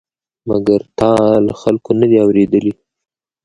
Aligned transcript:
مګر 0.47 0.81
تا 0.97 1.11
له 1.45 1.53
خلکو 1.61 1.91
نه 1.99 2.05
دي 2.09 2.17
اورېدلي؟ 2.23 2.73